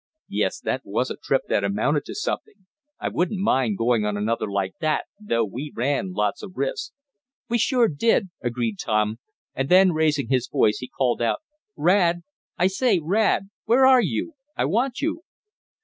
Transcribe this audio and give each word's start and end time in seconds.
"Yes, 0.29 0.59
that 0.61 0.81
was 0.83 1.11
a 1.11 1.15
trip 1.15 1.43
that 1.47 1.63
amounted 1.63 2.05
to 2.05 2.15
something. 2.15 2.65
I 2.99 3.07
wouldn't 3.09 3.39
mind 3.39 3.77
going 3.77 4.03
on 4.03 4.17
another 4.17 4.49
like 4.49 4.73
that, 4.79 5.05
though 5.19 5.45
we 5.45 5.71
ran 5.75 6.13
lots 6.13 6.41
of 6.41 6.53
risks." 6.57 6.91
"We 7.49 7.59
sure 7.59 7.87
did," 7.87 8.31
agreed 8.41 8.79
Tom, 8.79 9.19
and 9.53 9.69
then, 9.69 9.91
raising 9.91 10.29
his 10.29 10.47
voice 10.51 10.79
he 10.79 10.87
called 10.87 11.21
out: 11.21 11.41
"Rad, 11.77 12.21
I 12.57 12.65
say 12.65 12.97
Rad! 12.99 13.51
Where 13.65 13.85
are 13.85 14.01
you? 14.01 14.33
I 14.57 14.65
want 14.65 15.01
you!" 15.01 15.21